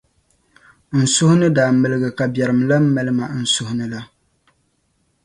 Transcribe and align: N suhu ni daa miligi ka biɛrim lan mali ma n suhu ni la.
N 1.01 1.03
suhu 1.15 1.33
ni 1.39 1.47
daa 1.57 1.69
miligi 1.81 2.09
ka 2.17 2.25
biɛrim 2.33 2.61
lan 2.69 2.83
mali 2.93 3.11
ma 3.19 3.25
n 3.39 3.43
suhu 3.53 3.73
ni 3.79 3.85
la. 3.93 4.01